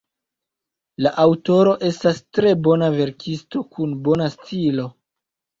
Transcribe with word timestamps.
La 1.05 1.11
aŭtoro 1.23 1.75
estas 1.89 2.21
tre 2.37 2.53
bona 2.69 2.89
verkisto, 2.97 3.63
kun 3.77 3.97
bona 4.09 4.31
stilo. 4.39 4.91